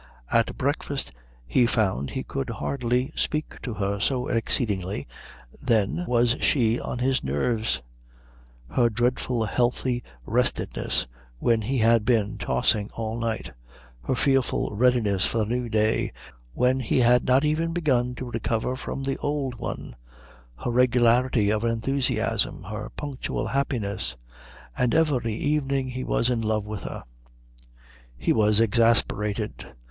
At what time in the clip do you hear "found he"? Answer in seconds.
1.67-2.23